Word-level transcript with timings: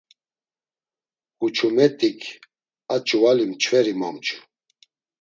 Huçumet̆ik 1.39 2.19
a 2.93 2.95
ç̌uvali 3.07 3.45
mçveri 3.49 3.93
momçu. 3.99 4.37